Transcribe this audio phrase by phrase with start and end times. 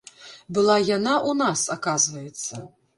[0.59, 2.53] Была яна ў нас, аказваецца.